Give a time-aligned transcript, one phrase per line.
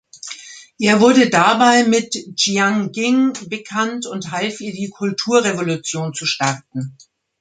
[0.79, 6.97] Er wurde dabei mit Jiang Qing bekannt und half ihr die Kulturrevolution zu starten.